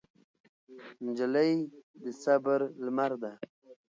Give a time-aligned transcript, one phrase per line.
[1.05, 1.51] نجلۍ
[2.01, 3.31] د صبر لمر ده.